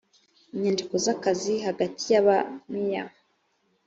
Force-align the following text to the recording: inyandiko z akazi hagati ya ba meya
inyandiko 0.55 0.93
z 1.03 1.05
akazi 1.13 1.53
hagati 1.67 2.03
ya 2.13 2.21
ba 2.25 2.37
meya 2.71 3.03